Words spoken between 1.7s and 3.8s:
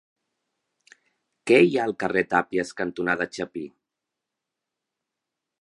ha al carrer Tàpies cantonada Chapí?